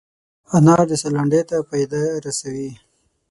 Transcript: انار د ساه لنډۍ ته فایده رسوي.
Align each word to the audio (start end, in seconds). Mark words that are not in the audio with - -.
انار 0.55 0.79
د 0.89 0.93
ساه 1.01 1.11
لنډۍ 1.15 1.41
ته 1.49 1.55
فایده 1.67 2.01
رسوي. 2.25 2.69